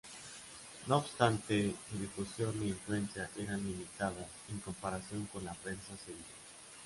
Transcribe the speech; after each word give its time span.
No 0.87 0.97
obstante, 0.97 1.75
su 1.91 1.99
difusión 1.99 2.59
e 2.63 2.69
influencia 2.69 3.29
eran 3.37 3.61
limitadas 3.63 4.25
en 4.49 4.59
comparación 4.61 5.27
con 5.27 5.45
la 5.45 5.53
prensa 5.53 5.95
sevillana. 6.03 6.25